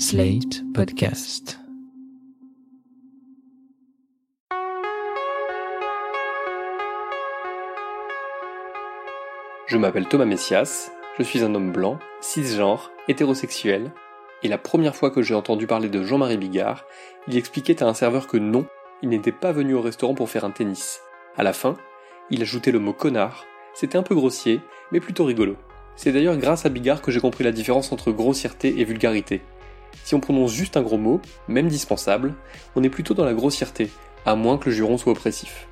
Slate 0.00 0.62
Podcast. 0.72 1.58
Je 9.66 9.76
m'appelle 9.76 10.06
Thomas 10.06 10.24
Messias, 10.24 10.92
je 11.18 11.24
suis 11.24 11.42
un 11.42 11.52
homme 11.52 11.72
blanc, 11.72 11.98
cisgenre, 12.20 12.92
hétérosexuel, 13.08 13.90
et 14.44 14.48
la 14.48 14.56
première 14.56 14.94
fois 14.94 15.10
que 15.10 15.20
j'ai 15.20 15.34
entendu 15.34 15.66
parler 15.66 15.88
de 15.88 16.04
Jean-Marie 16.04 16.38
Bigard, 16.38 16.84
il 17.26 17.36
expliquait 17.36 17.82
à 17.82 17.86
un 17.88 17.94
serveur 17.94 18.28
que 18.28 18.36
non, 18.36 18.66
il 19.02 19.08
n'était 19.08 19.32
pas 19.32 19.50
venu 19.50 19.74
au 19.74 19.82
restaurant 19.82 20.14
pour 20.14 20.30
faire 20.30 20.44
un 20.44 20.52
tennis. 20.52 21.00
À 21.36 21.42
la 21.42 21.52
fin, 21.52 21.76
il 22.30 22.40
ajoutait 22.40 22.70
le 22.70 22.78
mot 22.78 22.92
connard, 22.92 23.46
c'était 23.74 23.98
un 23.98 24.04
peu 24.04 24.14
grossier, 24.14 24.60
mais 24.92 25.00
plutôt 25.00 25.24
rigolo. 25.24 25.56
C'est 25.96 26.12
d'ailleurs 26.12 26.36
grâce 26.36 26.66
à 26.66 26.68
Bigard 26.68 27.02
que 27.02 27.10
j'ai 27.10 27.18
compris 27.18 27.42
la 27.42 27.50
différence 27.50 27.90
entre 27.90 28.12
grossièreté 28.12 28.78
et 28.78 28.84
vulgarité. 28.84 29.42
Si 30.04 30.14
on 30.14 30.20
prononce 30.20 30.52
juste 30.52 30.76
un 30.76 30.82
gros 30.82 30.98
mot, 30.98 31.20
même 31.48 31.68
dispensable, 31.68 32.34
on 32.76 32.82
est 32.82 32.88
plutôt 32.88 33.14
dans 33.14 33.24
la 33.24 33.34
grossièreté, 33.34 33.90
à 34.24 34.34
moins 34.34 34.58
que 34.58 34.70
le 34.70 34.74
juron 34.74 34.98
soit 34.98 35.12
oppressif. 35.12 35.68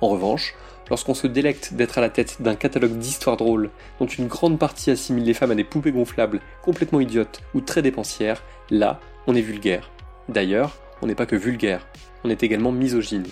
En 0.00 0.08
revanche, 0.08 0.54
lorsqu'on 0.90 1.14
se 1.14 1.26
délecte 1.26 1.74
d'être 1.74 1.98
à 1.98 2.00
la 2.00 2.10
tête 2.10 2.40
d'un 2.40 2.54
catalogue 2.54 2.98
d'histoires 2.98 3.36
drôles 3.36 3.70
dont 4.00 4.06
une 4.06 4.26
grande 4.26 4.58
partie 4.58 4.90
assimile 4.90 5.24
les 5.24 5.34
femmes 5.34 5.50
à 5.50 5.54
des 5.54 5.64
poupées 5.64 5.92
gonflables 5.92 6.40
complètement 6.62 7.00
idiotes 7.00 7.40
ou 7.54 7.60
très 7.60 7.82
dépensières, 7.82 8.42
là, 8.70 9.00
on 9.26 9.34
est 9.34 9.40
vulgaire. 9.40 9.90
D'ailleurs, 10.28 10.78
on 11.02 11.06
n'est 11.06 11.14
pas 11.14 11.26
que 11.26 11.36
vulgaire, 11.36 11.86
on 12.24 12.30
est 12.30 12.42
également 12.42 12.72
misogyne. 12.72 13.26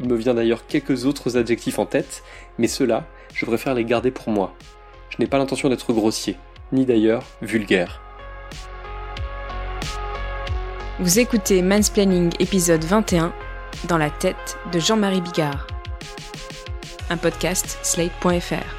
Il 0.00 0.08
me 0.08 0.16
vient 0.16 0.34
d'ailleurs 0.34 0.66
quelques 0.66 1.06
autres 1.06 1.36
adjectifs 1.36 1.78
en 1.78 1.86
tête, 1.86 2.22
mais 2.58 2.68
ceux-là, 2.68 3.04
je 3.34 3.44
préfère 3.46 3.74
les 3.74 3.84
garder 3.84 4.10
pour 4.10 4.30
moi. 4.30 4.54
Je 5.10 5.16
n'ai 5.18 5.26
pas 5.26 5.38
l'intention 5.38 5.68
d'être 5.68 5.92
grossier, 5.92 6.36
ni 6.72 6.86
d'ailleurs 6.86 7.24
vulgaire. 7.42 8.00
Vous 11.00 11.20
écoutez 11.20 11.62
Mansplaining 11.62 12.32
épisode 12.40 12.82
21 12.82 13.32
dans 13.86 13.98
la 13.98 14.10
tête 14.10 14.58
de 14.72 14.80
Jean-Marie 14.80 15.20
Bigard. 15.20 15.68
Un 17.08 17.16
podcast 17.16 17.78
slate.fr. 17.84 18.74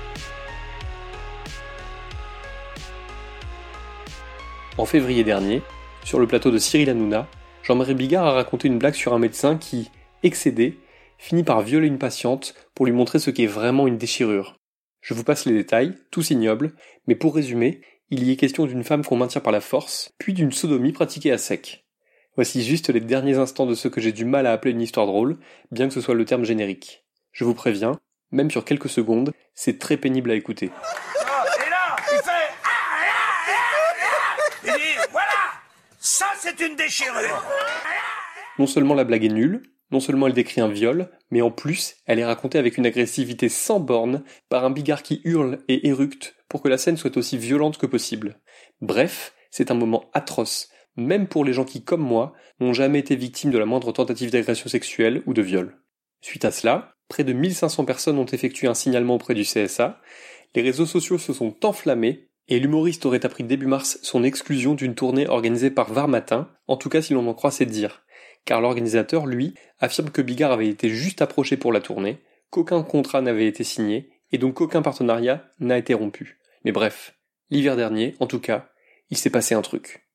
En 4.78 4.84
février 4.84 5.24
dernier, 5.24 5.62
sur 6.04 6.20
le 6.20 6.28
plateau 6.28 6.52
de 6.52 6.58
Cyril 6.58 6.90
Hanouna, 6.90 7.26
Jean-Marie 7.64 7.96
Bigard 7.96 8.26
a 8.26 8.34
raconté 8.34 8.68
une 8.68 8.80
blague 8.80 8.96
sur 8.96 9.14
un 9.14 9.20
médecin 9.20 9.56
qui, 9.56 9.90
excédé, 10.22 10.78
finit 11.18 11.44
par 11.44 11.62
violer 11.62 11.88
une 11.88 12.00
patiente 12.00 12.54
pour 12.76 12.86
lui 12.86 12.92
montrer 12.92 13.20
ce 13.20 13.32
qu'est 13.32 13.46
vraiment 13.46 13.88
une 13.88 13.98
déchirure. 13.98 14.58
Je 15.00 15.14
vous 15.14 15.24
passe 15.24 15.46
les 15.46 15.54
détails, 15.54 15.96
tous 16.12 16.32
ignobles, 16.32 16.74
mais 17.08 17.16
pour 17.16 17.34
résumer, 17.34 17.80
il 18.10 18.26
y 18.26 18.32
est 18.34 18.36
question 18.36 18.66
d'une 18.66 18.84
femme 18.84 19.06
qu'on 19.06 19.16
maintient 19.16 19.40
par 19.40 19.54
la 19.54 19.62
force, 19.62 20.12
puis 20.18 20.34
d'une 20.34 20.52
sodomie 20.52 20.92
pratiquée 20.92 21.32
à 21.32 21.38
sec. 21.38 21.86
Voici 22.40 22.64
juste 22.64 22.88
les 22.90 23.02
derniers 23.02 23.36
instants 23.36 23.66
de 23.66 23.76
ce 23.76 23.90
que 23.90 24.00
j'ai 24.00 24.14
du 24.14 24.24
mal 24.24 24.48
à 24.48 24.54
appeler 24.54 24.72
une 24.72 24.80
histoire 24.80 25.06
drôle, 25.06 25.40
bien 25.72 25.90
que 25.90 25.94
ce 25.94 26.00
soit 26.00 26.16
le 26.16 26.24
terme 26.24 26.46
générique. 26.46 27.04
Je 27.34 27.44
vous 27.44 27.54
préviens, 27.54 28.00
même 28.32 28.50
sur 28.50 28.64
quelques 28.64 28.88
secondes, 28.88 29.34
c'est 29.56 29.78
très 29.78 29.98
pénible 29.98 30.32
à 30.32 30.36
écouter. 30.36 30.68
Et 30.68 31.70
là, 31.70 31.98
il 32.14 32.18
fait. 32.24 32.48
Il 34.64 34.72
dit 34.72 35.10
voilà, 35.12 35.28
ça 36.00 36.28
c'est 36.40 36.58
une 36.66 36.78
déchirure. 36.78 37.46
Non 38.58 38.68
seulement 38.68 38.94
la 38.94 39.04
blague 39.04 39.26
est 39.26 39.28
nulle, 39.28 39.64
non 39.92 40.00
seulement 40.00 40.28
elle 40.28 40.34
décrit 40.34 40.62
un 40.62 40.70
viol, 40.70 41.10
mais 41.32 41.42
en 41.42 41.52
plus, 41.52 41.98
elle 42.06 42.20
est 42.20 42.26
racontée 42.26 42.58
avec 42.58 42.78
une 42.78 42.86
agressivité 42.86 43.50
sans 43.50 43.82
borne 43.82 44.24
par 44.48 44.64
un 44.64 44.70
bigard 44.70 45.04
qui 45.04 45.20
hurle 45.26 45.58
et 45.68 45.90
éructe 45.90 46.38
pour 46.48 46.62
que 46.62 46.70
la 46.70 46.78
scène 46.78 46.96
soit 46.96 47.18
aussi 47.18 47.38
violente 47.38 47.78
que 47.78 47.86
possible. 47.86 48.40
Bref, 48.80 49.34
c'est 49.52 49.72
un 49.72 49.76
moment 49.76 50.10
atroce, 50.14 50.70
même 51.06 51.28
pour 51.28 51.46
les 51.46 51.54
gens 51.54 51.66
qui, 51.66 51.84
comme 51.84 52.02
moi, 52.02 52.34
n'ont 52.60 52.74
jamais 52.74 53.00
été 53.00 53.16
victimes 53.16 53.52
de 53.52 53.58
la 53.58 53.66
moindre 53.66 53.92
tentative 53.92 54.32
d'agression 54.32 54.70
sexuelle 54.70 55.22
ou 55.26 55.34
de 55.34 55.42
viol. 55.42 55.78
Suite 56.22 56.46
à 56.46 56.52
cela, 56.52 56.94
près 57.08 57.24
de 57.24 57.34
1500 57.34 57.86
personnes 57.86 58.20
ont 58.20 58.26
effectué 58.26 58.68
un 58.68 58.74
signalement 58.74 59.16
auprès 59.16 59.34
du 59.34 59.44
CSA, 59.44 60.02
les 60.56 60.62
réseaux 60.62 60.86
sociaux 60.86 61.18
se 61.18 61.34
sont 61.34 61.56
enflammés, 61.66 62.28
et 62.48 62.60
l'humoriste 62.60 63.06
aurait 63.06 63.26
appris 63.26 63.44
début 63.44 63.68
mars 63.68 64.00
son 64.02 64.24
exclusion 64.24 64.74
d'une 64.74 64.96
tournée 64.96 65.28
organisée 65.28 65.70
par 65.70 65.94
Var 65.94 66.08
Matin, 66.08 66.50
en 66.68 66.78
tout 66.78 66.90
cas 66.90 67.02
si 67.02 67.14
l'on 67.14 67.28
en 67.28 67.34
croit 67.36 67.52
ses 67.52 67.68
dires 67.68 68.04
car 68.46 68.62
l'organisateur, 68.62 69.26
lui, 69.26 69.54
affirme 69.80 70.10
que 70.10 70.22
Bigard 70.22 70.52
avait 70.52 70.70
été 70.70 70.90
juste 70.90 71.22
approché 71.22 71.58
pour 71.58 71.72
la 71.72 71.82
tournée, 71.82 72.18
qu'aucun 72.50 72.82
contrat 72.84 73.22
n'avait 73.22 73.48
été 73.48 73.64
signé, 73.64 74.10
et 74.32 74.38
donc 74.38 74.56
qu'aucun 74.56 74.82
partenariat 74.82 75.52
n'a 75.60 75.78
été 75.78 75.94
rompu. 75.94 76.40
Mais 76.66 76.72
bref, 76.72 77.16
l'hiver 77.50 77.76
dernier, 77.76 78.16
en 78.20 78.28
tout 78.28 78.40
cas, 78.40 78.70
il 79.10 79.18
s'est 79.18 79.30
passé 79.30 79.56
un 79.56 79.62
truc. 79.62 80.09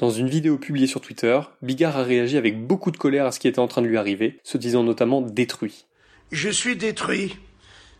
Dans 0.00 0.08
une 0.08 0.30
vidéo 0.30 0.56
publiée 0.56 0.86
sur 0.86 1.02
Twitter, 1.02 1.38
Bigard 1.60 1.98
a 1.98 2.02
réagi 2.02 2.38
avec 2.38 2.66
beaucoup 2.66 2.90
de 2.90 2.96
colère 2.96 3.26
à 3.26 3.32
ce 3.32 3.38
qui 3.38 3.48
était 3.48 3.58
en 3.58 3.68
train 3.68 3.82
de 3.82 3.86
lui 3.86 3.98
arriver, 3.98 4.40
se 4.44 4.56
disant 4.56 4.82
notamment 4.82 5.20
détruit. 5.20 5.84
Je 6.32 6.48
suis 6.48 6.74
détruit. 6.74 7.36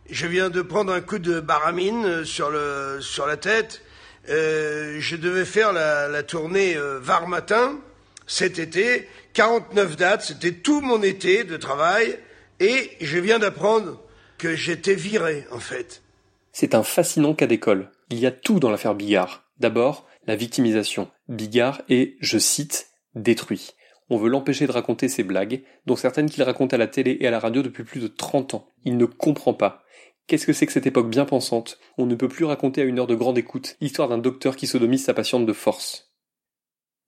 Je 0.09 0.27
viens 0.27 0.49
de 0.49 0.63
prendre 0.63 0.95
un 0.95 1.03
coup 1.03 1.19
de 1.19 1.41
baramine 1.41 2.25
sur, 2.25 2.49
le, 2.49 3.03
sur 3.03 3.27
la 3.27 3.37
tête. 3.37 3.83
Euh, 4.31 4.97
je 4.99 5.15
devais 5.15 5.45
faire 5.45 5.75
la, 5.75 6.09
la 6.09 6.23
tournée 6.23 6.75
euh, 6.75 6.99
Var 7.03 7.29
Matin 7.29 7.79
cet 8.27 8.59
été. 8.59 9.07
49 9.35 9.97
dates, 9.97 10.23
c'était 10.23 10.53
tout 10.53 10.81
mon 10.81 11.03
été 11.03 11.45
de 11.45 11.59
travail. 11.59 12.19
Et 12.61 12.93
je 13.03 13.19
viens 13.19 13.39
d'apprendre 13.39 14.01
que 14.39 14.57
j'étais 14.57 14.95
viré, 14.95 15.45
en 15.51 15.61
fait. 15.61 16.01
C'est 16.53 16.75
un 16.75 16.83
fascinant 16.83 17.35
cas 17.35 17.47
d'école. 17.47 17.91
Il 18.09 18.19
y 18.19 18.25
a 18.27 18.31
tout 18.31 18.59
dans 18.59 18.71
l'affaire 18.71 18.95
Bigard. 18.95 19.45
D'abord, 19.59 20.07
la 20.27 20.37
victimisation. 20.37 21.11
Bigard 21.29 21.83
est, 21.89 22.17
je 22.21 22.39
cite, 22.39 22.91
détruit. 23.15 23.73
On 24.09 24.17
veut 24.17 24.29
l'empêcher 24.29 24.67
de 24.67 24.73
raconter 24.73 25.09
ses 25.09 25.23
blagues, 25.23 25.63
dont 25.87 25.97
certaines 25.97 26.29
qu'il 26.29 26.43
raconte 26.43 26.75
à 26.75 26.79
la 26.79 26.89
télé 26.89 27.17
et 27.21 27.27
à 27.27 27.31
la 27.31 27.39
radio 27.39 27.63
depuis 27.63 27.85
plus 27.85 28.01
de 28.01 28.09
30 28.09 28.55
ans. 28.55 28.69
Il 28.85 28.97
ne 28.97 29.05
comprend 29.05 29.55
pas. 29.55 29.85
Qu'est-ce 30.27 30.47
que 30.47 30.53
c'est 30.53 30.67
que 30.67 30.73
cette 30.73 30.87
époque 30.87 31.11
bien 31.11 31.25
pensante? 31.25 31.79
On 31.97 32.07
ne 32.07 32.15
peut 32.15 32.29
plus 32.29 32.45
raconter 32.45 32.83
à 32.83 32.85
une 32.85 32.99
heure 32.99 33.07
de 33.07 33.15
grande 33.15 33.39
écoute 33.39 33.77
l'histoire 33.81 34.09
d'un 34.09 34.19
docteur 34.19 34.57
qui 34.57 34.67
sodomise 34.67 35.05
sa 35.05 35.15
patiente 35.15 35.47
de 35.47 35.53
force. 35.53 36.13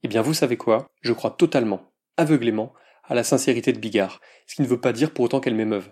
Eh 0.02 0.08
bien, 0.08 0.22
vous 0.22 0.34
savez 0.34 0.56
quoi? 0.56 0.88
Je 1.00 1.12
crois 1.12 1.30
totalement, 1.30 1.92
aveuglément, 2.16 2.72
à 3.04 3.14
la 3.14 3.24
sincérité 3.24 3.72
de 3.72 3.78
Bigard, 3.78 4.20
ce 4.46 4.54
qui 4.54 4.62
ne 4.62 4.66
veut 4.66 4.80
pas 4.80 4.92
dire 4.92 5.12
pour 5.12 5.24
autant 5.24 5.40
qu'elle 5.40 5.54
m'émeuve. 5.54 5.90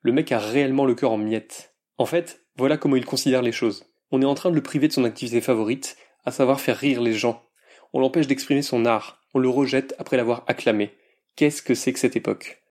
Le 0.00 0.12
mec 0.12 0.32
a 0.32 0.38
réellement 0.38 0.84
le 0.84 0.94
cœur 0.94 1.12
en 1.12 1.18
miettes. 1.18 1.74
En 1.98 2.06
fait, 2.06 2.44
voilà 2.56 2.76
comment 2.76 2.96
il 2.96 3.04
considère 3.04 3.42
les 3.42 3.52
choses. 3.52 3.84
On 4.10 4.20
est 4.20 4.26
en 4.26 4.34
train 4.34 4.50
de 4.50 4.54
le 4.54 4.62
priver 4.62 4.88
de 4.88 4.92
son 4.92 5.04
activité 5.04 5.40
favorite, 5.40 5.96
à 6.24 6.30
savoir 6.30 6.60
faire 6.60 6.76
rire 6.76 7.00
les 7.00 7.12
gens. 7.12 7.42
On 7.92 8.00
l'empêche 8.00 8.26
d'exprimer 8.26 8.62
son 8.62 8.84
art, 8.84 9.20
on 9.34 9.38
le 9.38 9.48
rejette 9.48 9.94
après 9.98 10.16
l'avoir 10.16 10.44
acclamé. 10.46 10.92
Qu'est-ce 11.36 11.62
que 11.62 11.74
c'est 11.74 11.92
que 11.92 11.98
cette 11.98 12.16
époque? 12.16 12.62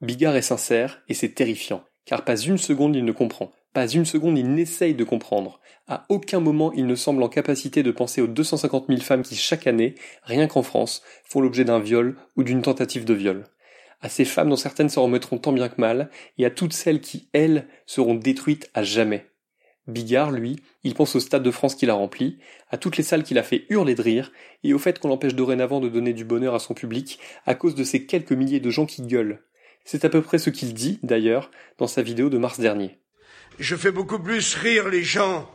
Bigard 0.00 0.36
est 0.36 0.42
sincère, 0.42 1.02
et 1.08 1.14
c'est 1.14 1.34
terrifiant, 1.34 1.84
car 2.04 2.24
pas 2.24 2.36
une 2.36 2.58
seconde 2.58 2.96
il 2.96 3.04
ne 3.04 3.12
comprend, 3.12 3.52
pas 3.72 3.88
une 3.88 4.04
seconde 4.04 4.38
il 4.38 4.50
n'essaye 4.52 4.94
de 4.94 5.04
comprendre. 5.04 5.60
À 5.88 6.04
aucun 6.08 6.40
moment 6.40 6.72
il 6.72 6.86
ne 6.86 6.94
semble 6.94 7.22
en 7.22 7.28
capacité 7.28 7.82
de 7.82 7.90
penser 7.90 8.20
aux 8.20 8.26
250 8.26 8.86
000 8.88 9.00
femmes 9.00 9.22
qui 9.22 9.36
chaque 9.36 9.66
année, 9.66 9.94
rien 10.22 10.46
qu'en 10.46 10.62
France, 10.62 11.02
font 11.24 11.40
l'objet 11.40 11.64
d'un 11.64 11.80
viol 11.80 12.16
ou 12.36 12.42
d'une 12.42 12.62
tentative 12.62 13.04
de 13.04 13.14
viol. 13.14 13.44
À 14.00 14.08
ces 14.08 14.24
femmes 14.24 14.50
dont 14.50 14.56
certaines 14.56 14.88
s'en 14.88 15.04
remettront 15.04 15.38
tant 15.38 15.52
bien 15.52 15.68
que 15.68 15.80
mal, 15.80 16.10
et 16.38 16.44
à 16.44 16.50
toutes 16.50 16.74
celles 16.74 17.00
qui, 17.00 17.28
elles, 17.32 17.66
seront 17.86 18.14
détruites 18.14 18.70
à 18.74 18.82
jamais. 18.82 19.26
Bigard, 19.86 20.32
lui, 20.32 20.56
il 20.82 20.94
pense 20.94 21.14
au 21.14 21.20
Stade 21.20 21.42
de 21.42 21.50
France 21.50 21.74
qu'il 21.76 21.90
a 21.90 21.94
rempli, 21.94 22.38
à 22.70 22.76
toutes 22.76 22.96
les 22.96 23.04
salles 23.04 23.22
qu'il 23.22 23.38
a 23.38 23.42
fait 23.42 23.66
hurler 23.68 23.94
de 23.94 24.02
rire, 24.02 24.32
et 24.64 24.74
au 24.74 24.78
fait 24.78 24.98
qu'on 24.98 25.08
l'empêche 25.08 25.34
dorénavant 25.34 25.80
de 25.80 25.88
donner 25.88 26.12
du 26.12 26.24
bonheur 26.24 26.54
à 26.54 26.58
son 26.58 26.74
public 26.74 27.20
à 27.46 27.54
cause 27.54 27.74
de 27.74 27.84
ces 27.84 28.04
quelques 28.06 28.32
milliers 28.32 28.60
de 28.60 28.70
gens 28.70 28.86
qui 28.86 29.02
gueulent. 29.02 29.42
C'est 29.84 30.04
à 30.04 30.08
peu 30.08 30.22
près 30.22 30.38
ce 30.38 30.50
qu'il 30.50 30.74
dit, 30.74 30.98
d'ailleurs, 31.02 31.50
dans 31.78 31.86
sa 31.86 32.02
vidéo 32.02 32.28
de 32.28 32.38
mars 32.38 32.58
dernier. 32.58 32.98
Je 33.60 33.76
fais 33.76 33.92
beaucoup 33.92 34.18
plus 34.18 34.54
rire 34.54 34.88
les 34.88 35.04
gens, 35.04 35.48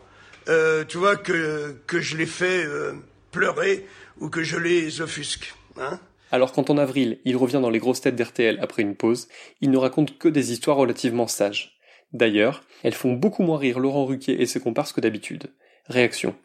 euh, 0.47 0.85
tu 0.85 0.97
vois, 0.97 1.17
que, 1.17 1.75
que 1.85 1.99
je 1.99 2.15
les 2.15 2.25
fais 2.25 2.63
euh, 2.65 2.93
pleurer 3.31 3.85
ou 4.19 4.29
que 4.29 4.43
je 4.43 4.57
les 4.57 5.01
offusque. 5.01 5.53
Hein 5.77 5.99
Alors 6.31 6.53
quand 6.53 6.69
en 6.69 6.77
avril, 6.77 7.19
il 7.25 7.35
revient 7.35 7.59
dans 7.61 7.69
les 7.69 7.79
grosses 7.79 8.01
têtes 8.01 8.15
d'RTL 8.15 8.57
après 8.61 8.81
une 8.81 8.95
pause, 8.95 9.27
il 9.59 9.69
ne 9.69 9.77
raconte 9.77 10.17
que 10.17 10.29
des 10.29 10.53
histoires 10.53 10.77
relativement 10.77 11.27
sages. 11.27 11.80
D'ailleurs, 12.13 12.63
elles 12.83 12.93
font 12.93 13.13
beaucoup 13.13 13.43
moins 13.43 13.57
rire 13.57 13.79
Laurent 13.79 14.05
Ruquier 14.05 14.41
et 14.41 14.45
ses 14.45 14.59
comparses 14.59 14.93
que 14.93 15.01
d'habitude. 15.01 15.51
Réaction. 15.89 16.35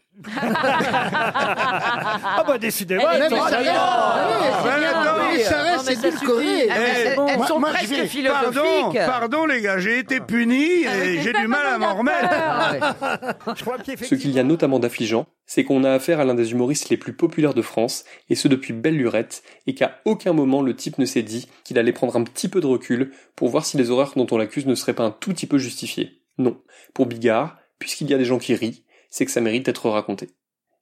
Ah 1.19 2.45
bah 2.47 2.59
décidément, 2.59 3.05
mais 3.19 3.29
sont 3.29 3.37
ça 3.37 3.59
reste, 3.59 3.69
attends, 3.69 5.31
oui, 5.33 5.43
ça 5.43 5.63
reste, 5.63 5.77
non, 5.77 5.83
mais 5.87 5.95
c'est 5.95 6.09
édulcoré. 6.09 6.45
suffit. 6.45 6.61
Eh, 6.63 6.71
Eh, 6.71 7.15
elles 7.29 7.45
sont 7.47 7.61
moi, 7.61 7.71
presque 7.71 7.91
vais- 7.91 8.07
philosophiques. 8.07 8.55
Pardon, 8.55 8.93
pardon 9.07 9.47
les 9.47 9.61
gars, 9.61 9.79
j'ai 9.79 9.99
été 9.99 10.21
puni 10.21 10.85
et 10.85 11.21
j'ai 11.23 11.33
du 11.35 11.47
mal 11.47 11.67
à 11.67 11.79
m'en 11.79 11.97
remettre. 11.97 12.31
Je 13.57 13.63
crois 13.63 13.77
Ce 13.85 14.15
qu'il 14.15 14.31
y 14.31 14.39
a 14.39 14.43
notamment 14.43 14.79
d'affligeant, 14.79 15.27
c'est 15.45 15.65
qu'on 15.65 15.85
a 15.85 15.93
affaire 15.93 16.19
à 16.21 16.25
l'un 16.25 16.35
des 16.35 16.53
humoristes 16.53 16.89
les 16.89 16.97
plus 16.97 17.13
populaires 17.13 17.55
de 17.55 17.63
France, 17.63 18.05
et 18.31 18.35
ce 18.35 18.49
depuis 18.49 18.73
belle 18.73 18.97
lurette, 18.97 19.43
et 19.67 19.75
qu'à 19.75 20.01
aucun 20.07 20.33
moment 20.33 20.63
le 20.63 20.75
type 20.75 20.99
ne 20.99 21.05
s'est 21.05 21.23
dit 21.23 21.49
qu'il 21.65 21.79
allait 21.79 21.93
prendre 21.93 22.17
un 22.17 22.25
petit 22.25 22.49
peu 22.49 22.61
de 22.61 22.67
recul 22.67 23.13
pour 23.35 23.49
voir 23.49 23.65
si 23.67 23.77
les 23.77 23.91
horreurs 23.91 24.13
dont 24.17 24.27
on 24.31 24.39
l'accuse 24.39 24.67
ne 24.67 24.75
seraient 24.75 24.95
pas 24.95 25.05
un 25.05 25.11
tout 25.11 25.31
petit 25.35 25.47
peu 25.47 25.59
justifiées. 25.59 26.23
Non. 26.39 26.57
Pour 26.95 27.07
Bigard, 27.07 27.57
puisqu'il 27.79 28.11
y 28.11 28.15
a 28.15 28.19
des 28.19 28.25
gens 28.25 28.39
qui 28.39 28.55
rient, 28.55 28.83
c'est 29.17 29.25
que 29.25 29.31
ça 29.31 29.41
mérite 29.41 29.65
d'être 29.65 29.89
raconté. 29.89 30.29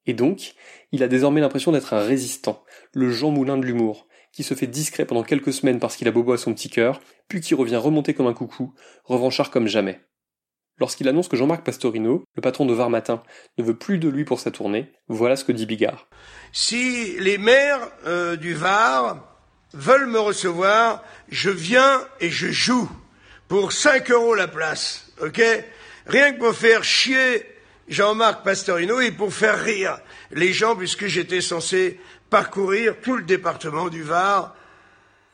Et 0.07 0.13
donc, 0.13 0.55
il 0.91 1.05
a 1.05 1.09
désormais 1.09 1.41
l'impression 1.41 1.71
d'être 1.71 1.95
un 1.95 2.01
résistant, 2.01 2.65
le 2.93 3.09
Jean 3.09 3.31
Moulin 3.31 3.57
de 3.57 3.65
l'humour, 3.65 4.09
qui 4.33 4.43
se 4.43 4.55
fait 4.55 4.67
discret 4.67 5.05
pendant 5.05 5.23
quelques 5.23 5.53
semaines 5.53 5.79
parce 5.79 5.95
qu'il 5.95 6.09
a 6.09 6.11
bobo 6.11 6.33
à 6.33 6.37
son 6.37 6.53
petit 6.53 6.69
cœur, 6.69 7.01
puis 7.29 7.41
qui 7.41 7.55
revient 7.55 7.77
remonter 7.77 8.13
comme 8.13 8.27
un 8.27 8.35
coucou, 8.35 8.75
revanchard 9.05 9.53
comme 9.53 9.69
jamais. 9.69 10.01
Lorsqu'il 10.79 11.09
annonce 11.09 11.29
que 11.29 11.37
Jean-Marc 11.37 11.63
Pastorino, 11.65 12.25
le 12.35 12.43
patron 12.43 12.67
de 12.67 12.75
Var 12.75 12.91
Matin, 12.91 13.23
ne 13.57 13.63
veut 13.63 13.79
plus 13.79 13.99
de 13.99 14.09
lui 14.09 14.25
pour 14.25 14.41
sa 14.41 14.51
tournée, 14.51 14.91
voilà 15.07 15.37
ce 15.37 15.45
que 15.45 15.53
dit 15.53 15.65
Bigard. 15.65 16.09
Si 16.51 17.17
les 17.21 17.39
maires 17.39 17.89
euh, 18.05 18.35
du 18.35 18.55
Var 18.55 19.17
veulent 19.73 20.11
me 20.11 20.19
recevoir, 20.19 21.05
je 21.29 21.51
viens 21.51 22.05
et 22.19 22.31
je 22.31 22.51
joue 22.51 22.91
pour 23.47 23.71
5 23.71 24.11
euros 24.11 24.35
la 24.35 24.49
place, 24.49 25.13
ok? 25.23 25.41
Rien 26.07 26.33
que 26.33 26.41
pour 26.41 26.55
faire 26.55 26.83
chier 26.83 27.54
Jean-Marc 27.89 28.45
Pastorino 28.45 29.01
et 29.01 29.11
pour 29.11 29.33
faire 29.33 29.59
rire 29.59 29.99
les 30.33 30.53
gens 30.53 30.75
puisque 30.75 31.07
j'étais 31.07 31.41
censé 31.41 32.01
parcourir 32.31 32.97
tout 33.03 33.17
le 33.17 33.25
département 33.25 33.89
du 33.89 34.03
Var. 34.03 34.57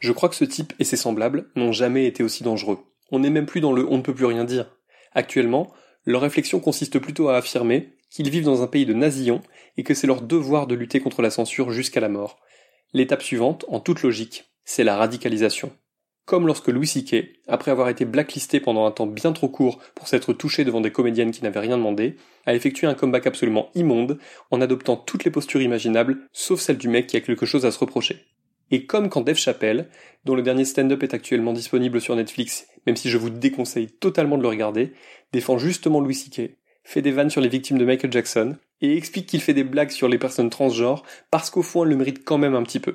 Je 0.00 0.12
crois 0.12 0.28
que 0.28 0.34
ce 0.34 0.44
type 0.44 0.72
et 0.78 0.84
ses 0.84 0.96
semblables 0.96 1.50
n'ont 1.54 1.72
jamais 1.72 2.06
été 2.06 2.22
aussi 2.22 2.42
dangereux. 2.42 2.78
On 3.12 3.20
n'est 3.20 3.30
même 3.30 3.46
plus 3.46 3.60
dans 3.60 3.72
le 3.72 3.86
on 3.86 3.98
ne 3.98 4.02
peut 4.02 4.14
plus 4.14 4.24
rien 4.24 4.44
dire. 4.44 4.76
Actuellement, 5.12 5.72
leur 6.06 6.22
réflexion 6.22 6.60
consiste 6.60 6.98
plutôt 6.98 7.28
à 7.28 7.36
affirmer 7.36 7.96
qu'ils 8.10 8.30
vivent 8.30 8.44
dans 8.44 8.62
un 8.62 8.66
pays 8.66 8.86
de 8.86 8.94
nazillons 8.94 9.42
et 9.76 9.84
que 9.84 9.94
c'est 9.94 10.06
leur 10.06 10.22
devoir 10.22 10.66
de 10.66 10.74
lutter 10.74 11.00
contre 11.00 11.22
la 11.22 11.30
censure 11.30 11.70
jusqu'à 11.70 12.00
la 12.00 12.08
mort. 12.08 12.38
L'étape 12.92 13.22
suivante, 13.22 13.64
en 13.68 13.78
toute 13.78 14.02
logique, 14.02 14.50
c'est 14.64 14.84
la 14.84 14.96
radicalisation. 14.96 15.70
Comme 16.30 16.46
lorsque 16.46 16.68
Louis 16.68 16.86
C.K., 16.86 17.40
après 17.48 17.72
avoir 17.72 17.88
été 17.88 18.04
blacklisté 18.04 18.60
pendant 18.60 18.86
un 18.86 18.92
temps 18.92 19.08
bien 19.08 19.32
trop 19.32 19.48
court 19.48 19.80
pour 19.96 20.06
s'être 20.06 20.32
touché 20.32 20.62
devant 20.62 20.80
des 20.80 20.92
comédiennes 20.92 21.32
qui 21.32 21.42
n'avaient 21.42 21.58
rien 21.58 21.76
demandé, 21.76 22.14
a 22.46 22.54
effectué 22.54 22.86
un 22.86 22.94
comeback 22.94 23.26
absolument 23.26 23.68
immonde 23.74 24.16
en 24.52 24.60
adoptant 24.60 24.94
toutes 24.94 25.24
les 25.24 25.32
postures 25.32 25.60
imaginables, 25.60 26.18
sauf 26.32 26.60
celle 26.60 26.78
du 26.78 26.86
mec 26.86 27.08
qui 27.08 27.16
a 27.16 27.20
quelque 27.20 27.46
chose 27.46 27.66
à 27.66 27.72
se 27.72 27.80
reprocher. 27.80 28.26
Et 28.70 28.86
comme 28.86 29.08
quand 29.08 29.22
Dave 29.22 29.38
Chappelle, 29.38 29.88
dont 30.24 30.36
le 30.36 30.42
dernier 30.42 30.64
stand-up 30.64 31.02
est 31.02 31.14
actuellement 31.14 31.52
disponible 31.52 32.00
sur 32.00 32.14
Netflix, 32.14 32.68
même 32.86 32.94
si 32.94 33.10
je 33.10 33.18
vous 33.18 33.30
déconseille 33.30 33.90
totalement 33.90 34.38
de 34.38 34.42
le 34.42 34.48
regarder, 34.50 34.92
défend 35.32 35.58
justement 35.58 35.98
Louis 35.98 36.14
C.K., 36.14 36.52
fait 36.84 37.02
des 37.02 37.10
vannes 37.10 37.30
sur 37.30 37.40
les 37.40 37.48
victimes 37.48 37.78
de 37.78 37.84
Michael 37.84 38.12
Jackson, 38.12 38.56
et 38.80 38.96
explique 38.96 39.26
qu'il 39.26 39.40
fait 39.40 39.52
des 39.52 39.64
blagues 39.64 39.90
sur 39.90 40.06
les 40.06 40.16
personnes 40.16 40.48
transgenres 40.48 41.02
parce 41.32 41.50
qu'au 41.50 41.62
fond 41.62 41.82
elles 41.82 41.90
le 41.90 41.96
méritent 41.96 42.24
quand 42.24 42.38
même 42.38 42.54
un 42.54 42.62
petit 42.62 42.78
peu. 42.78 42.94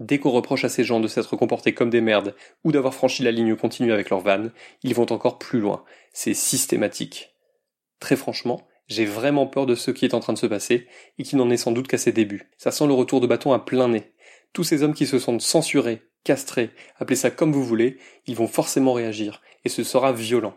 Dès 0.00 0.18
qu'on 0.18 0.30
reproche 0.30 0.64
à 0.64 0.70
ces 0.70 0.82
gens 0.82 0.98
de 0.98 1.08
s'être 1.08 1.36
comportés 1.36 1.74
comme 1.74 1.90
des 1.90 2.00
merdes 2.00 2.34
ou 2.64 2.72
d'avoir 2.72 2.94
franchi 2.94 3.22
la 3.22 3.30
ligne 3.30 3.54
continue 3.54 3.92
avec 3.92 4.08
leurs 4.08 4.20
vannes, 4.20 4.50
ils 4.82 4.94
vont 4.94 5.12
encore 5.12 5.38
plus 5.38 5.60
loin. 5.60 5.84
C'est 6.14 6.32
systématique. 6.32 7.34
Très 8.00 8.16
franchement, 8.16 8.66
j'ai 8.88 9.04
vraiment 9.04 9.46
peur 9.46 9.66
de 9.66 9.74
ce 9.74 9.90
qui 9.90 10.06
est 10.06 10.14
en 10.14 10.20
train 10.20 10.32
de 10.32 10.38
se 10.38 10.46
passer 10.46 10.88
et 11.18 11.22
qui 11.22 11.36
n'en 11.36 11.50
est 11.50 11.58
sans 11.58 11.70
doute 11.70 11.86
qu'à 11.86 11.98
ses 11.98 12.12
débuts. 12.12 12.50
Ça 12.56 12.70
sent 12.70 12.86
le 12.86 12.94
retour 12.94 13.20
de 13.20 13.26
bâton 13.26 13.52
à 13.52 13.58
plein 13.58 13.88
nez. 13.88 14.10
Tous 14.54 14.64
ces 14.64 14.82
hommes 14.82 14.94
qui 14.94 15.06
se 15.06 15.18
sentent 15.18 15.42
censurés, 15.42 16.02
castrés, 16.24 16.70
appelez 16.98 17.16
ça 17.16 17.30
comme 17.30 17.52
vous 17.52 17.62
voulez, 17.62 17.98
ils 18.26 18.34
vont 18.34 18.48
forcément 18.48 18.94
réagir, 18.94 19.42
et 19.64 19.68
ce 19.68 19.84
sera 19.84 20.12
violent. 20.12 20.56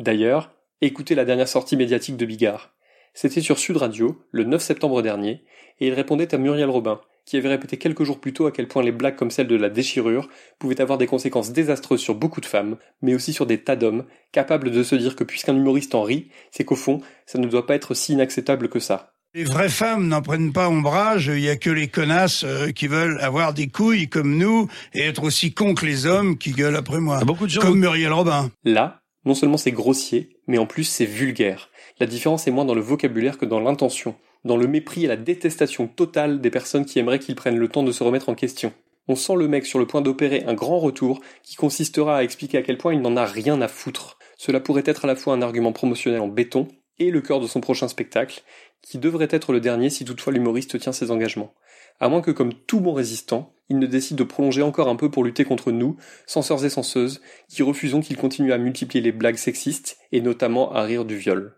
D'ailleurs, 0.00 0.52
écoutez 0.80 1.14
la 1.14 1.24
dernière 1.24 1.48
sortie 1.48 1.76
médiatique 1.76 2.16
de 2.16 2.26
Bigard. 2.26 2.74
C'était 3.14 3.40
sur 3.40 3.58
Sud 3.58 3.76
Radio, 3.76 4.22
le 4.32 4.44
9 4.44 4.60
septembre 4.60 5.02
dernier, 5.02 5.44
et 5.80 5.86
il 5.86 5.94
répondait 5.94 6.34
à 6.34 6.38
Muriel 6.38 6.68
Robin, 6.68 7.00
qui 7.24 7.36
avait 7.36 7.48
répété 7.48 7.76
quelques 7.76 8.04
jours 8.04 8.20
plus 8.20 8.32
tôt 8.32 8.46
à 8.46 8.52
quel 8.52 8.68
point 8.68 8.82
les 8.82 8.92
blagues 8.92 9.16
comme 9.16 9.30
celle 9.30 9.46
de 9.46 9.56
la 9.56 9.68
déchirure 9.68 10.28
pouvaient 10.58 10.80
avoir 10.80 10.98
des 10.98 11.06
conséquences 11.06 11.52
désastreuses 11.52 12.00
sur 12.00 12.14
beaucoup 12.14 12.40
de 12.40 12.46
femmes, 12.46 12.76
mais 13.00 13.14
aussi 13.14 13.32
sur 13.32 13.46
des 13.46 13.62
tas 13.62 13.76
d'hommes, 13.76 14.04
capables 14.32 14.70
de 14.70 14.82
se 14.82 14.94
dire 14.94 15.16
que 15.16 15.24
puisqu'un 15.24 15.56
humoriste 15.56 15.94
en 15.94 16.02
rit, 16.02 16.28
c'est 16.50 16.64
qu'au 16.64 16.76
fond, 16.76 17.00
ça 17.26 17.38
ne 17.38 17.46
doit 17.46 17.66
pas 17.66 17.74
être 17.74 17.94
si 17.94 18.12
inacceptable 18.12 18.68
que 18.68 18.80
ça. 18.80 19.12
Les 19.34 19.44
vraies 19.44 19.70
femmes 19.70 20.08
n'en 20.08 20.20
prennent 20.20 20.52
pas 20.52 20.68
ombrage, 20.68 21.28
il 21.28 21.40
y 21.40 21.48
a 21.48 21.56
que 21.56 21.70
les 21.70 21.88
connasses 21.88 22.44
euh, 22.44 22.70
qui 22.70 22.86
veulent 22.86 23.18
avoir 23.22 23.54
des 23.54 23.68
couilles 23.68 24.10
comme 24.10 24.36
nous 24.36 24.68
et 24.92 25.00
être 25.00 25.22
aussi 25.24 25.54
cons 25.54 25.72
que 25.72 25.86
les 25.86 26.04
hommes 26.04 26.36
qui 26.36 26.50
gueulent 26.50 26.76
après 26.76 27.00
moi. 27.00 27.20
Ah, 27.22 27.24
beaucoup 27.24 27.46
de 27.46 27.50
gens 27.50 27.62
comme 27.62 27.78
Muriel 27.78 28.12
Robin. 28.12 28.50
Là, 28.64 29.00
non 29.24 29.34
seulement 29.34 29.56
c'est 29.56 29.72
grossier, 29.72 30.36
mais 30.48 30.58
en 30.58 30.66
plus 30.66 30.84
c'est 30.84 31.06
vulgaire. 31.06 31.70
La 31.98 32.06
différence 32.06 32.46
est 32.46 32.50
moins 32.50 32.66
dans 32.66 32.74
le 32.74 32.82
vocabulaire 32.82 33.38
que 33.38 33.46
dans 33.46 33.60
l'intention, 33.60 34.16
dans 34.44 34.56
le 34.56 34.66
mépris 34.66 35.04
et 35.04 35.08
la 35.08 35.16
détestation 35.16 35.86
totale 35.86 36.40
des 36.40 36.50
personnes 36.50 36.84
qui 36.84 36.98
aimeraient 36.98 37.18
qu'ils 37.18 37.34
prennent 37.34 37.58
le 37.58 37.68
temps 37.68 37.82
de 37.82 37.92
se 37.92 38.02
remettre 38.02 38.28
en 38.28 38.34
question. 38.34 38.72
On 39.08 39.16
sent 39.16 39.34
le 39.36 39.48
mec 39.48 39.66
sur 39.66 39.78
le 39.78 39.86
point 39.86 40.00
d'opérer 40.00 40.44
un 40.46 40.54
grand 40.54 40.78
retour 40.78 41.20
qui 41.42 41.56
consistera 41.56 42.18
à 42.18 42.22
expliquer 42.22 42.58
à 42.58 42.62
quel 42.62 42.78
point 42.78 42.94
il 42.94 43.00
n'en 43.00 43.16
a 43.16 43.24
rien 43.24 43.60
à 43.60 43.68
foutre. 43.68 44.18
Cela 44.38 44.60
pourrait 44.60 44.84
être 44.86 45.04
à 45.04 45.08
la 45.08 45.16
fois 45.16 45.34
un 45.34 45.42
argument 45.42 45.72
promotionnel 45.72 46.20
en 46.20 46.28
béton 46.28 46.68
et 46.98 47.10
le 47.10 47.20
cœur 47.20 47.40
de 47.40 47.46
son 47.46 47.60
prochain 47.60 47.88
spectacle, 47.88 48.42
qui 48.80 48.98
devrait 48.98 49.28
être 49.30 49.52
le 49.52 49.60
dernier 49.60 49.90
si 49.90 50.04
toutefois 50.04 50.32
l'humoriste 50.32 50.78
tient 50.78 50.92
ses 50.92 51.10
engagements. 51.10 51.54
À 52.00 52.08
moins 52.08 52.20
que, 52.20 52.30
comme 52.30 52.54
tout 52.54 52.80
bon 52.80 52.92
résistant, 52.92 53.54
il 53.68 53.78
ne 53.78 53.86
décide 53.86 54.16
de 54.16 54.24
prolonger 54.24 54.62
encore 54.62 54.88
un 54.88 54.96
peu 54.96 55.10
pour 55.10 55.24
lutter 55.24 55.44
contre 55.44 55.72
nous, 55.72 55.96
censeurs 56.26 56.64
et 56.64 56.70
censeuses, 56.70 57.20
qui 57.48 57.62
refusons 57.62 58.00
qu'il 58.00 58.16
continue 58.16 58.52
à 58.52 58.58
multiplier 58.58 59.02
les 59.02 59.12
blagues 59.12 59.36
sexistes, 59.36 59.98
et 60.10 60.20
notamment 60.20 60.72
à 60.72 60.82
rire 60.82 61.04
du 61.04 61.16
viol. 61.16 61.56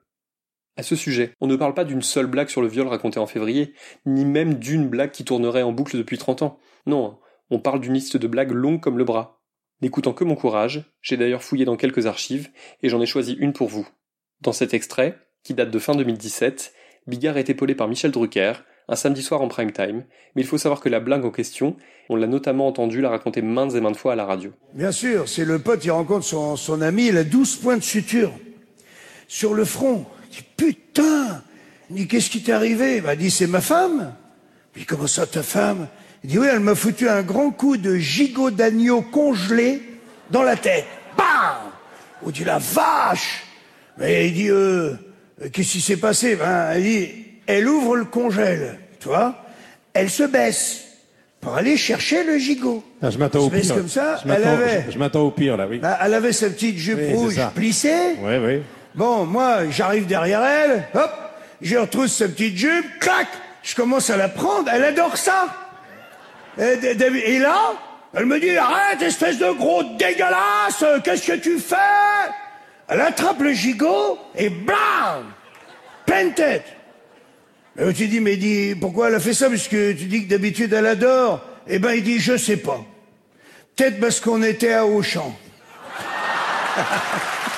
À 0.76 0.82
ce 0.82 0.96
sujet, 0.96 1.34
on 1.40 1.46
ne 1.46 1.54
parle 1.54 1.74
pas 1.74 1.84
d'une 1.84 2.02
seule 2.02 2.26
blague 2.26 2.48
sur 2.48 2.60
le 2.60 2.66
viol 2.68 2.88
raconté 2.88 3.20
en 3.20 3.26
février, 3.26 3.74
ni 4.06 4.24
même 4.24 4.54
d'une 4.54 4.88
blague 4.88 5.12
qui 5.12 5.24
tournerait 5.24 5.62
en 5.62 5.72
boucle 5.72 5.96
depuis 5.96 6.18
30 6.18 6.42
ans. 6.42 6.58
Non, 6.86 7.18
on 7.50 7.60
parle 7.60 7.80
d'une 7.80 7.94
liste 7.94 8.16
de 8.16 8.26
blagues 8.26 8.50
longue 8.50 8.80
comme 8.80 8.98
le 8.98 9.04
bras. 9.04 9.40
N'écoutant 9.82 10.12
que 10.12 10.24
mon 10.24 10.34
courage, 10.34 10.84
j'ai 11.00 11.16
d'ailleurs 11.16 11.44
fouillé 11.44 11.64
dans 11.64 11.76
quelques 11.76 12.06
archives, 12.06 12.50
et 12.82 12.88
j'en 12.88 13.00
ai 13.00 13.06
choisi 13.06 13.34
une 13.34 13.52
pour 13.52 13.68
vous. 13.68 13.86
Dans 14.40 14.52
cet 14.52 14.74
extrait, 14.74 15.16
qui 15.44 15.54
date 15.54 15.70
de 15.70 15.78
fin 15.78 15.94
2017, 15.94 16.72
Bigard 17.06 17.36
est 17.36 17.50
épaulé 17.50 17.74
par 17.74 17.86
Michel 17.86 18.10
Drucker, 18.10 18.54
un 18.88 18.96
samedi 18.96 19.22
soir 19.22 19.42
en 19.42 19.48
prime 19.48 19.72
time, 19.72 20.04
mais 20.34 20.42
il 20.42 20.46
faut 20.46 20.58
savoir 20.58 20.80
que 20.80 20.88
la 20.88 21.00
blague 21.00 21.24
en 21.24 21.30
question, 21.30 21.76
on 22.08 22.16
l'a 22.16 22.26
notamment 22.26 22.66
entendu 22.66 23.00
la 23.00 23.10
raconter 23.10 23.42
maintes 23.42 23.74
et 23.74 23.80
maintes 23.80 23.96
fois 23.96 24.14
à 24.14 24.16
la 24.16 24.26
radio. 24.26 24.52
Bien 24.74 24.92
sûr, 24.92 25.28
c'est 25.28 25.44
le 25.44 25.58
pote, 25.58 25.84
il 25.84 25.90
rencontre 25.90 26.24
son, 26.24 26.56
son 26.56 26.80
ami, 26.80 27.06
il 27.06 27.16
a 27.16 27.24
12 27.24 27.56
points 27.56 27.76
de 27.76 27.82
suture 27.82 28.32
sur 29.28 29.54
le 29.54 29.64
front. 29.64 30.04
Dit, 30.36 30.44
putain 30.56 31.42
Il 31.90 31.96
dit, 31.96 32.08
qu'est-ce 32.08 32.30
qui 32.30 32.42
t'est 32.42 32.52
arrivé? 32.52 32.96
Il 32.96 33.02
m'a 33.02 33.16
dit, 33.16 33.30
c'est 33.30 33.46
ma 33.46 33.60
femme. 33.60 34.12
Il 34.74 34.80
dit, 34.80 34.86
comment 34.86 35.06
ça, 35.06 35.26
ta 35.26 35.42
femme? 35.42 35.86
Il 36.22 36.30
dit, 36.30 36.38
oui, 36.38 36.46
elle 36.50 36.60
m'a 36.60 36.74
foutu 36.74 37.08
un 37.08 37.22
grand 37.22 37.50
coup 37.50 37.76
de 37.76 37.96
gigot 37.96 38.50
d'agneau 38.50 39.02
congelé 39.02 39.82
dans 40.30 40.42
la 40.42 40.56
tête. 40.56 40.86
Bam 41.16 41.24
On 42.24 42.30
dit, 42.30 42.44
la 42.44 42.58
vache 42.58 43.44
Mais 43.98 44.28
il 44.28 44.34
dit, 44.34 44.48
euh, 44.50 44.94
qu'est-ce 45.52 45.72
qui 45.72 45.80
s'est 45.80 45.98
passé? 45.98 46.36
Ben, 46.36 46.70
Elle 46.72 46.82
dit, 46.82 47.08
elle 47.46 47.68
ouvre 47.68 47.96
le 47.96 48.04
congèle, 48.06 48.78
tu 48.98 49.08
vois 49.08 49.36
Elle 49.92 50.08
se 50.10 50.22
baisse 50.24 50.80
pour 51.40 51.54
aller 51.54 51.76
chercher 51.76 52.24
le 52.24 52.38
gigot. 52.38 52.82
Ah, 53.02 53.10
je 53.10 53.18
m'attends 53.18 53.40
au 53.40 53.50
pire. 53.50 53.74
comme 53.74 53.88
ça, 53.88 54.18
Je 54.24 54.32
elle 54.32 54.44
avait- 54.44 54.84
je- 54.86 54.92
je 54.92 54.98
m'attends 54.98 55.20
au 55.22 55.30
pire, 55.30 55.58
là, 55.58 55.66
oui. 55.68 55.78
Ben, 55.78 55.94
elle 56.02 56.14
avait 56.14 56.32
sa 56.32 56.48
petite 56.48 56.78
jupe 56.78 56.98
Oui, 56.98 57.12
rouge 57.12 57.38
plissée. 57.54 58.16
Oui, 58.22 58.32
oui. 58.42 58.62
Bon, 58.94 59.24
moi, 59.24 59.68
j'arrive 59.70 60.06
derrière 60.06 60.44
elle, 60.44 60.86
hop, 60.94 61.10
je 61.60 61.76
retrouve 61.76 62.06
sa 62.06 62.28
petite 62.28 62.56
jupe, 62.56 63.00
clac, 63.00 63.26
je 63.64 63.74
commence 63.74 64.08
à 64.08 64.16
la 64.16 64.28
prendre, 64.28 64.70
elle 64.72 64.84
adore 64.84 65.16
ça. 65.16 65.48
Et, 66.56 67.38
là, 67.40 67.72
elle 68.14 68.26
me 68.26 68.38
dit, 68.38 68.56
arrête, 68.56 69.02
espèce 69.02 69.38
de 69.38 69.50
gros 69.50 69.82
dégueulasse, 69.82 70.84
qu'est-ce 71.02 71.26
que 71.26 71.36
tu 71.38 71.58
fais? 71.58 71.74
Elle 72.86 73.00
attrape 73.00 73.40
le 73.40 73.52
gigot 73.52 74.18
et 74.36 74.48
blam 74.48 75.24
Pleine 76.06 76.32
tête. 76.34 76.66
Et 77.76 77.92
tu 77.94 78.06
dis, 78.06 78.20
mais 78.20 78.36
dis, 78.36 78.76
pourquoi 78.80 79.08
elle 79.08 79.16
a 79.16 79.20
fait 79.20 79.34
ça? 79.34 79.48
Parce 79.48 79.66
que 79.66 79.92
tu 79.92 80.04
dis 80.04 80.24
que 80.26 80.30
d'habitude 80.30 80.72
elle 80.72 80.86
adore. 80.86 81.40
Eh 81.66 81.80
ben, 81.80 81.94
il 81.94 82.04
dit, 82.04 82.20
je 82.20 82.36
sais 82.36 82.58
pas. 82.58 82.80
Peut-être 83.74 83.98
parce 83.98 84.20
qu'on 84.20 84.42
était 84.44 84.74
à 84.74 84.86
Auchan. 84.86 85.36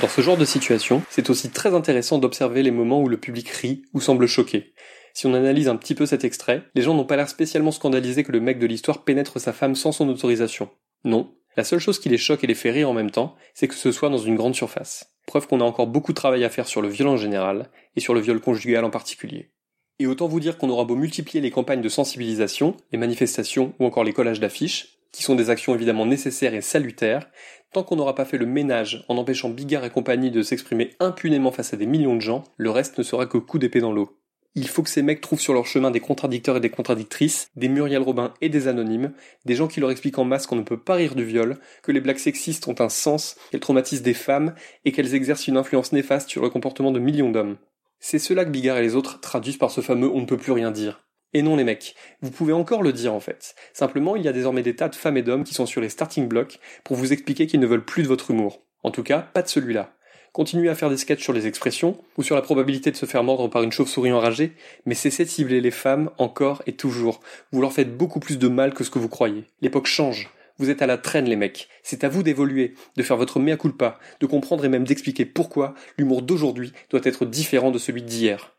Dans 0.00 0.08
ce 0.08 0.22
genre 0.22 0.38
de 0.38 0.46
situation, 0.46 1.02
c'est 1.10 1.28
aussi 1.28 1.50
très 1.50 1.74
intéressant 1.74 2.16
d'observer 2.16 2.62
les 2.62 2.70
moments 2.70 3.02
où 3.02 3.08
le 3.08 3.18
public 3.18 3.50
rit 3.50 3.82
ou 3.92 4.00
semble 4.00 4.26
choqué. 4.26 4.72
Si 5.12 5.26
on 5.26 5.34
analyse 5.34 5.68
un 5.68 5.76
petit 5.76 5.94
peu 5.94 6.06
cet 6.06 6.24
extrait, 6.24 6.62
les 6.74 6.80
gens 6.80 6.94
n'ont 6.94 7.04
pas 7.04 7.16
l'air 7.16 7.28
spécialement 7.28 7.70
scandalisés 7.70 8.24
que 8.24 8.32
le 8.32 8.40
mec 8.40 8.58
de 8.58 8.66
l'histoire 8.66 9.04
pénètre 9.04 9.38
sa 9.38 9.52
femme 9.52 9.74
sans 9.74 9.92
son 9.92 10.08
autorisation. 10.08 10.70
Non. 11.04 11.34
La 11.54 11.64
seule 11.64 11.80
chose 11.80 11.98
qui 11.98 12.08
les 12.08 12.16
choque 12.16 12.44
et 12.44 12.46
les 12.46 12.54
fait 12.54 12.70
rire 12.70 12.88
en 12.88 12.94
même 12.94 13.10
temps, 13.10 13.34
c'est 13.52 13.68
que 13.68 13.74
ce 13.74 13.92
soit 13.92 14.08
dans 14.08 14.16
une 14.16 14.36
grande 14.36 14.54
surface. 14.54 15.12
Preuve 15.26 15.46
qu'on 15.46 15.60
a 15.60 15.64
encore 15.64 15.88
beaucoup 15.88 16.12
de 16.12 16.16
travail 16.16 16.44
à 16.44 16.50
faire 16.50 16.66
sur 16.66 16.80
le 16.80 16.88
viol 16.88 17.08
en 17.08 17.18
général, 17.18 17.68
et 17.94 18.00
sur 18.00 18.14
le 18.14 18.20
viol 18.20 18.40
conjugal 18.40 18.84
en 18.86 18.90
particulier. 18.90 19.50
Et 19.98 20.06
autant 20.06 20.28
vous 20.28 20.40
dire 20.40 20.56
qu'on 20.56 20.70
aura 20.70 20.84
beau 20.84 20.96
multiplier 20.96 21.42
les 21.42 21.50
campagnes 21.50 21.82
de 21.82 21.88
sensibilisation, 21.90 22.74
les 22.90 22.98
manifestations 22.98 23.74
ou 23.78 23.84
encore 23.84 24.04
les 24.04 24.14
collages 24.14 24.40
d'affiches, 24.40 25.00
qui 25.12 25.22
sont 25.22 25.34
des 25.34 25.50
actions 25.50 25.74
évidemment 25.74 26.06
nécessaires 26.06 26.54
et 26.54 26.60
salutaires, 26.60 27.28
tant 27.72 27.82
qu'on 27.82 27.96
n'aura 27.96 28.14
pas 28.14 28.24
fait 28.24 28.38
le 28.38 28.46
ménage 28.46 29.04
en 29.08 29.16
empêchant 29.16 29.50
Bigard 29.50 29.84
et 29.84 29.90
compagnie 29.90 30.30
de 30.30 30.42
s'exprimer 30.42 30.90
impunément 31.00 31.52
face 31.52 31.72
à 31.72 31.76
des 31.76 31.86
millions 31.86 32.16
de 32.16 32.20
gens, 32.20 32.44
le 32.56 32.70
reste 32.70 32.98
ne 32.98 33.02
sera 33.02 33.26
que 33.26 33.38
coup 33.38 33.58
d'épée 33.58 33.80
dans 33.80 33.92
l'eau. 33.92 34.16
Il 34.56 34.66
faut 34.66 34.82
que 34.82 34.90
ces 34.90 35.02
mecs 35.02 35.20
trouvent 35.20 35.40
sur 35.40 35.54
leur 35.54 35.66
chemin 35.66 35.92
des 35.92 36.00
contradicteurs 36.00 36.56
et 36.56 36.60
des 36.60 36.70
contradictrices, 36.70 37.50
des 37.54 37.68
Muriel 37.68 38.02
Robin 38.02 38.34
et 38.40 38.48
des 38.48 38.66
anonymes, 38.66 39.12
des 39.44 39.54
gens 39.54 39.68
qui 39.68 39.78
leur 39.78 39.92
expliquent 39.92 40.18
en 40.18 40.24
masse 40.24 40.48
qu'on 40.48 40.56
ne 40.56 40.62
peut 40.62 40.80
pas 40.80 40.94
rire 40.94 41.14
du 41.14 41.24
viol, 41.24 41.58
que 41.84 41.92
les 41.92 42.00
blagues 42.00 42.18
sexistes 42.18 42.66
ont 42.66 42.74
un 42.80 42.88
sens, 42.88 43.36
qu'elles 43.50 43.60
traumatisent 43.60 44.02
des 44.02 44.14
femmes 44.14 44.54
et 44.84 44.90
qu'elles 44.90 45.14
exercent 45.14 45.46
une 45.46 45.56
influence 45.56 45.92
néfaste 45.92 46.28
sur 46.28 46.42
le 46.42 46.50
comportement 46.50 46.90
de 46.90 46.98
millions 46.98 47.30
d'hommes. 47.30 47.58
C'est 48.00 48.18
cela 48.18 48.44
que 48.44 48.50
Bigard 48.50 48.78
et 48.78 48.82
les 48.82 48.96
autres 48.96 49.20
traduisent 49.20 49.58
par 49.58 49.70
ce 49.70 49.82
fameux 49.82 50.10
on 50.10 50.20
ne 50.20 50.26
peut 50.26 50.36
plus 50.36 50.52
rien 50.52 50.72
dire. 50.72 51.04
Et 51.32 51.42
non 51.42 51.54
les 51.54 51.64
mecs, 51.64 51.94
vous 52.22 52.32
pouvez 52.32 52.52
encore 52.52 52.82
le 52.82 52.92
dire 52.92 53.14
en 53.14 53.20
fait. 53.20 53.54
Simplement, 53.72 54.16
il 54.16 54.22
y 54.22 54.28
a 54.28 54.32
désormais 54.32 54.62
des 54.62 54.74
tas 54.74 54.88
de 54.88 54.96
femmes 54.96 55.16
et 55.16 55.22
d'hommes 55.22 55.44
qui 55.44 55.54
sont 55.54 55.66
sur 55.66 55.80
les 55.80 55.88
starting 55.88 56.26
blocks 56.26 56.58
pour 56.82 56.96
vous 56.96 57.12
expliquer 57.12 57.46
qu'ils 57.46 57.60
ne 57.60 57.66
veulent 57.66 57.84
plus 57.84 58.02
de 58.02 58.08
votre 58.08 58.32
humour. 58.32 58.62
En 58.82 58.90
tout 58.90 59.04
cas, 59.04 59.20
pas 59.20 59.42
de 59.42 59.48
celui-là. 59.48 59.94
Continuez 60.32 60.68
à 60.68 60.74
faire 60.74 60.90
des 60.90 60.96
sketchs 60.96 61.22
sur 61.22 61.32
les 61.32 61.46
expressions 61.46 61.98
ou 62.16 62.22
sur 62.22 62.36
la 62.36 62.42
probabilité 62.42 62.90
de 62.90 62.96
se 62.96 63.06
faire 63.06 63.24
mordre 63.24 63.48
par 63.48 63.62
une 63.62 63.72
chauve-souris 63.72 64.12
enragée, 64.12 64.52
mais 64.86 64.94
cessez 64.94 65.24
de 65.24 65.28
cibler 65.28 65.60
les 65.60 65.70
femmes 65.70 66.10
encore 66.18 66.62
et 66.66 66.72
toujours. 66.72 67.20
Vous 67.52 67.60
leur 67.60 67.72
faites 67.72 67.96
beaucoup 67.96 68.20
plus 68.20 68.38
de 68.38 68.48
mal 68.48 68.72
que 68.72 68.84
ce 68.84 68.90
que 68.90 69.00
vous 69.00 69.08
croyez. 69.08 69.44
L'époque 69.60 69.86
change. 69.86 70.30
Vous 70.58 70.70
êtes 70.70 70.82
à 70.82 70.86
la 70.86 70.98
traîne 70.98 71.24
les 71.24 71.36
mecs. 71.36 71.68
C'est 71.82 72.04
à 72.04 72.08
vous 72.08 72.22
d'évoluer, 72.22 72.74
de 72.96 73.02
faire 73.02 73.16
votre 73.16 73.40
mea 73.40 73.56
culpa, 73.56 73.98
de 74.20 74.26
comprendre 74.26 74.64
et 74.64 74.68
même 74.68 74.84
d'expliquer 74.84 75.24
pourquoi 75.24 75.74
l'humour 75.96 76.22
d'aujourd'hui 76.22 76.72
doit 76.90 77.00
être 77.04 77.24
différent 77.24 77.70
de 77.70 77.78
celui 77.78 78.02
d'hier. 78.02 78.54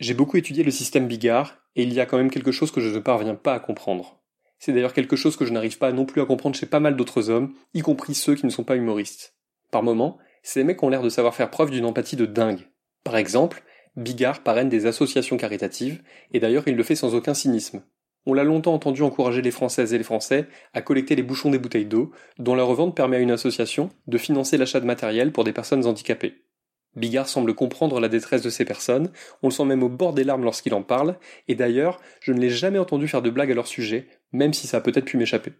J'ai 0.00 0.14
beaucoup 0.14 0.36
étudié 0.36 0.64
le 0.64 0.70
système 0.70 1.06
Bigard, 1.06 1.58
et 1.76 1.82
il 1.82 1.92
y 1.92 2.00
a 2.00 2.06
quand 2.06 2.18
même 2.18 2.30
quelque 2.30 2.52
chose 2.52 2.70
que 2.70 2.80
je 2.80 2.88
ne 2.88 2.98
parviens 2.98 3.34
pas 3.34 3.54
à 3.54 3.60
comprendre. 3.60 4.20
C'est 4.58 4.72
d'ailleurs 4.72 4.92
quelque 4.92 5.16
chose 5.16 5.36
que 5.36 5.44
je 5.44 5.52
n'arrive 5.52 5.78
pas 5.78 5.92
non 5.92 6.04
plus 6.04 6.20
à 6.20 6.26
comprendre 6.26 6.56
chez 6.56 6.66
pas 6.66 6.80
mal 6.80 6.96
d'autres 6.96 7.30
hommes, 7.30 7.54
y 7.74 7.80
compris 7.80 8.14
ceux 8.14 8.34
qui 8.34 8.46
ne 8.46 8.50
sont 8.50 8.64
pas 8.64 8.76
humoristes. 8.76 9.36
Par 9.70 9.82
moments, 9.82 10.18
ces 10.42 10.64
mecs 10.64 10.82
ont 10.82 10.88
l'air 10.88 11.02
de 11.02 11.08
savoir 11.08 11.34
faire 11.34 11.50
preuve 11.50 11.70
d'une 11.70 11.84
empathie 11.84 12.16
de 12.16 12.26
dingue. 12.26 12.68
Par 13.04 13.16
exemple, 13.16 13.64
Bigard 13.96 14.42
parraine 14.42 14.68
des 14.68 14.86
associations 14.86 15.36
caritatives, 15.36 16.02
et 16.32 16.40
d'ailleurs 16.40 16.66
il 16.66 16.76
le 16.76 16.82
fait 16.82 16.94
sans 16.94 17.14
aucun 17.14 17.34
cynisme. 17.34 17.82
On 18.24 18.34
l'a 18.34 18.44
longtemps 18.44 18.74
entendu 18.74 19.02
encourager 19.02 19.42
les 19.42 19.50
Françaises 19.50 19.92
et 19.92 19.98
les 19.98 20.04
Français 20.04 20.46
à 20.74 20.82
collecter 20.82 21.16
les 21.16 21.24
bouchons 21.24 21.50
des 21.50 21.58
bouteilles 21.58 21.86
d'eau, 21.86 22.12
dont 22.38 22.54
la 22.54 22.62
revente 22.62 22.94
permet 22.94 23.16
à 23.16 23.20
une 23.20 23.32
association 23.32 23.90
de 24.06 24.18
financer 24.18 24.56
l'achat 24.56 24.80
de 24.80 24.86
matériel 24.86 25.32
pour 25.32 25.44
des 25.44 25.52
personnes 25.52 25.86
handicapées. 25.86 26.44
Bigard 26.96 27.28
semble 27.28 27.54
comprendre 27.54 28.00
la 28.00 28.08
détresse 28.08 28.42
de 28.42 28.50
ces 28.50 28.64
personnes, 28.64 29.10
on 29.42 29.48
le 29.48 29.52
sent 29.52 29.64
même 29.64 29.82
au 29.82 29.88
bord 29.88 30.12
des 30.12 30.24
larmes 30.24 30.44
lorsqu'il 30.44 30.74
en 30.74 30.82
parle, 30.82 31.16
et 31.48 31.54
d'ailleurs, 31.54 32.00
je 32.20 32.32
ne 32.32 32.40
l'ai 32.40 32.50
jamais 32.50 32.78
entendu 32.78 33.08
faire 33.08 33.22
de 33.22 33.30
blagues 33.30 33.52
à 33.52 33.54
leur 33.54 33.66
sujet, 33.66 34.08
même 34.32 34.52
si 34.52 34.66
ça 34.66 34.78
a 34.78 34.80
peut-être 34.80 35.06
pu 35.06 35.16
m'échapper. 35.16 35.52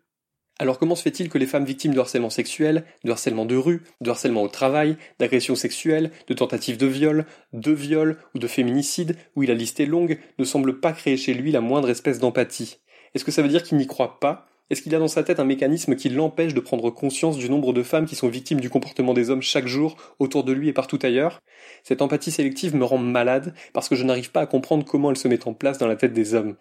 Alors 0.59 0.79
comment 0.79 0.95
se 0.95 1.03
fait-il 1.03 1.29
que 1.29 1.39
les 1.39 1.47
femmes 1.47 1.65
victimes 1.65 1.95
de 1.95 1.99
harcèlement 1.99 2.31
sexuel, 2.31 2.85
de 3.05 3.11
harcèlement 3.11 3.47
de 3.47 3.57
rue, 3.57 3.83
de 4.01 4.11
harcèlement 4.11 4.43
au 4.43 4.49
travail, 4.49 4.97
d'agression 5.19 5.55
sexuelle, 5.55 6.11
de 6.29 6.35
tentatives 6.35 6.77
de 6.77 6.87
viol, 6.87 7.27
de 7.53 7.73
viol 7.73 8.19
ou 8.35 8.39
de 8.39 8.47
féminicide, 8.47 9.17
où 9.35 9.43
la 9.43 9.55
liste 9.55 9.81
est 9.81 9.87
longue, 9.87 10.19
ne 10.39 10.45
semblent 10.45 10.79
pas 10.79 10.93
créer 10.93 11.17
chez 11.17 11.35
lui 11.35 11.53
la 11.53 11.62
moindre 11.62 11.89
espèce 11.89 12.19
d'empathie? 12.19 12.79
Est-ce 13.15 13.25
que 13.25 13.31
ça 13.31 13.43
veut 13.43 13.49
dire 13.49 13.62
qu'il 13.62 13.79
n'y 13.79 13.87
croit 13.87 14.21
pas 14.21 14.47
est-ce 14.73 14.81
qu'il 14.81 14.95
a 14.95 14.99
dans 14.99 15.07
sa 15.07 15.23
tête 15.23 15.38
un 15.38 15.45
mécanisme 15.45 15.97
qui 15.97 16.09
l'empêche 16.09 16.55
de 16.55 16.61
prendre 16.61 16.88
conscience 16.88 17.37
du 17.37 17.50
nombre 17.50 17.75
de 17.75 17.83
femmes 17.83 18.07
qui 18.07 18.17
sont 18.17 18.31
victimes 18.31 18.59
du 18.59 18.71
comportement 18.71 19.12
des 19.12 19.29
hommes 19.29 19.43
chaque 19.43 19.67
jour 19.67 19.99
autour 20.19 20.45
de 20.45 20.52
lui 20.55 20.67
et 20.71 20.73
partout 20.73 20.99
ailleurs? 21.02 21.43
Cette 21.85 22.00
empathie 22.00 22.31
sélective 22.31 22.75
me 22.75 22.87
rend 22.87 22.97
malade 22.97 23.52
parce 23.75 23.91
que 23.91 23.97
je 23.97 24.02
n'arrive 24.02 24.31
pas 24.31 24.41
à 24.41 24.47
comprendre 24.47 24.87
comment 24.87 25.11
elle 25.11 25.19
se 25.19 25.29
met 25.29 25.47
en 25.47 25.52
place 25.52 25.76
dans 25.76 25.88
la 25.88 25.97
tête 25.97 26.14
des 26.14 26.33
hommes. 26.33 26.57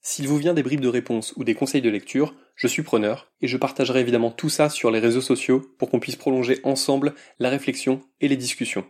S'il 0.00 0.26
vous 0.26 0.38
vient 0.38 0.54
des 0.54 0.64
bribes 0.64 0.80
de 0.80 0.88
réponse 0.88 1.34
ou 1.36 1.44
des 1.44 1.54
conseils 1.54 1.82
de 1.82 1.88
lecture, 1.88 2.34
je 2.56 2.66
suis 2.66 2.82
preneur 2.82 3.30
et 3.40 3.46
je 3.46 3.56
partagerai 3.56 4.00
évidemment 4.00 4.32
tout 4.32 4.48
ça 4.48 4.68
sur 4.68 4.90
les 4.90 4.98
réseaux 4.98 5.20
sociaux 5.20 5.62
pour 5.78 5.88
qu'on 5.88 6.00
puisse 6.00 6.16
prolonger 6.16 6.58
ensemble 6.64 7.14
la 7.38 7.48
réflexion 7.48 8.00
et 8.20 8.26
les 8.26 8.36
discussions. 8.36 8.84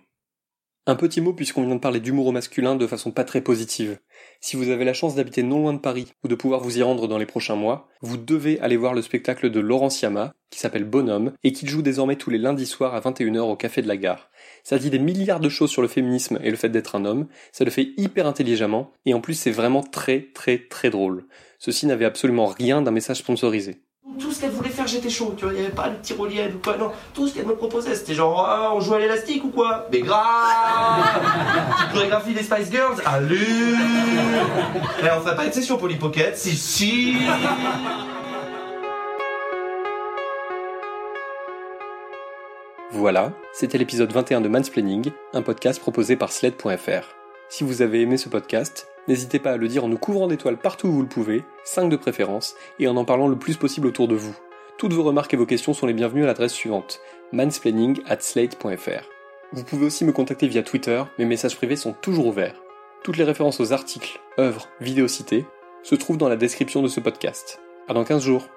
Un 0.89 0.95
petit 0.95 1.21
mot 1.21 1.33
puisqu'on 1.33 1.67
vient 1.67 1.75
de 1.75 1.81
parler 1.81 1.99
d'humour 1.99 2.29
au 2.29 2.33
masculin 2.33 2.77
de 2.77 2.87
façon 2.87 3.11
pas 3.11 3.25
très 3.25 3.41
positive. 3.41 3.99
Si 4.41 4.55
vous 4.55 4.69
avez 4.69 4.85
la 4.85 4.95
chance 4.95 5.17
d'habiter 5.17 5.43
non 5.43 5.59
loin 5.59 5.73
de 5.73 5.81
Paris 5.81 6.13
ou 6.23 6.29
de 6.29 6.37
pouvoir 6.37 6.61
vous 6.61 6.79
y 6.79 6.83
rendre 6.83 7.09
dans 7.09 7.19
les 7.19 7.27
prochains 7.27 7.57
mois, 7.57 7.89
vous 8.03 8.17
devez 8.17 8.61
aller 8.61 8.77
voir 8.77 8.95
le 8.95 9.03
spectacle 9.03 9.51
de 9.51 9.59
Laurent 9.59 9.91
Siama, 9.91 10.33
qui 10.49 10.61
s'appelle 10.61 10.85
Bonhomme, 10.85 11.33
et 11.43 11.53
qui 11.53 11.67
joue 11.67 11.83
désormais 11.83 12.15
tous 12.15 12.31
les 12.31 12.39
lundis 12.39 12.67
soirs 12.67 12.95
à 12.95 13.01
21h 13.01 13.41
au 13.41 13.57
Café 13.57 13.83
de 13.83 13.89
la 13.89 13.97
Gare. 13.97 14.31
Ça 14.63 14.79
dit 14.79 14.91
des 14.91 15.01
milliards 15.01 15.41
de 15.41 15.49
choses 15.49 15.71
sur 15.71 15.83
le 15.83 15.89
féminisme 15.89 16.39
et 16.45 16.51
le 16.51 16.57
fait 16.57 16.69
d'être 16.69 16.95
un 16.95 17.05
homme, 17.05 17.27
ça 17.51 17.65
le 17.65 17.73
fait 17.73 17.89
hyper 17.97 18.29
intelligemment, 18.29 18.93
et 19.07 19.15
en 19.15 19.21
plus 19.21 19.35
c'est 19.35 19.51
vraiment 19.51 19.83
très 19.83 20.29
très 20.35 20.69
très 20.69 20.91
drôle. 20.91 21.27
Ceci 21.59 21.87
n'avait 21.87 22.05
absolument 22.05 22.47
rien 22.47 22.81
d'un 22.81 22.93
message 22.93 23.19
sponsorisé. 23.19 23.81
Tout 24.21 24.31
ce 24.31 24.41
qu'elle 24.41 24.51
voulait 24.51 24.71
faire, 24.71 24.87
j'étais 24.87 25.11
chaud, 25.11 25.35
tu 25.37 25.45
vois, 25.45 25.53
il 25.53 25.59
n'y 25.59 25.67
avait 25.67 25.75
pas 25.75 25.89
de 25.89 25.97
tyrolienne 25.97 26.55
ou 26.55 26.59
quoi, 26.63 26.77
non. 26.77 26.93
Tout 27.13 27.27
ce 27.27 27.35
qu'elle 27.35 27.45
me 27.45 27.57
proposait, 27.57 27.95
c'était 27.97 28.15
genre, 28.15 28.47
ah, 28.49 28.71
on 28.73 28.81
joue 28.81 28.95
à 28.95 29.01
l'élastique 29.01 29.43
ou 29.45 29.49
quoi? 29.49 29.89
Mais 29.93 30.01
grave! 30.01 30.23
Chorégraphie 31.93 32.33
des 32.33 32.45
Spice 32.45 32.71
Girls? 32.71 33.03
Allez! 33.05 33.35
Et 35.03 35.11
on 35.15 35.21
ferait 35.21 35.35
pas 35.35 35.45
une 35.45 35.53
session 35.53 35.77
Polly 35.77 35.97
Pocket? 35.97 36.37
Si, 36.39 36.57
si! 36.57 37.17
Voilà, 42.93 43.33
c'était 43.53 43.77
l'épisode 43.77 44.13
21 44.13 44.41
de 44.41 44.49
Mansplaining, 44.49 45.11
un 45.35 45.43
podcast 45.43 45.81
proposé 45.81 46.17
par 46.17 46.31
Sled.fr. 46.31 47.17
Si 47.49 47.65
vous 47.65 47.83
avez 47.83 48.03
aimé 48.03 48.17
ce 48.17 48.29
podcast, 48.29 48.89
n'hésitez 49.09 49.39
pas 49.39 49.53
à 49.53 49.57
le 49.57 49.69
dire 49.69 49.85
en 49.85 49.89
nous 49.89 49.99
couvrant 49.99 50.27
d'étoiles 50.27 50.59
partout 50.59 50.89
où 50.89 50.93
vous 50.93 51.03
le 51.03 51.09
pouvez, 51.09 51.45
5 51.65 51.89
de 51.89 51.97
préférence, 51.97 52.55
et 52.79 52.89
en 52.89 52.97
en 52.97 53.05
parlant 53.05 53.29
le 53.29 53.37
plus 53.37 53.57
possible 53.57 53.87
autour 53.87 54.09
de 54.09 54.15
vous. 54.15 54.37
Toutes 54.79 54.93
vos 54.93 55.05
remarques 55.05 55.33
et 55.33 55.39
vos 55.39 55.47
questions 55.47 55.73
sont 55.73 55.87
les 55.87 55.95
bienvenues 55.95 56.25
à 56.25 56.27
l'adresse 56.27 56.53
suivante 56.53 57.01
mansplaining 57.33 58.01
at 58.07 58.21
slate.fr. 58.21 59.09
Vous 59.53 59.65
pouvez 59.65 59.87
aussi 59.87 60.05
me 60.05 60.13
contacter 60.13 60.49
via 60.49 60.63
Twitter, 60.63 61.03
mes 61.19 61.25
messages 61.25 61.57
privés 61.57 61.77
sont 61.77 61.93
toujours 61.93 62.27
ouverts. 62.27 62.61
Toutes 63.03 63.17
les 63.17 63.25
références 63.25 63.61
aux 63.61 63.73
articles, 63.73 64.21
œuvres, 64.39 64.69
vidéos 64.81 65.09
citées 65.09 65.47
se 65.83 65.95
trouvent 65.95 66.19
dans 66.19 66.29
la 66.29 66.37
description 66.37 66.83
de 66.83 66.89
ce 66.89 67.01
podcast. 67.01 67.61
À 67.89 67.95
dans 67.95 68.05
15 68.05 68.23
jours. 68.23 68.49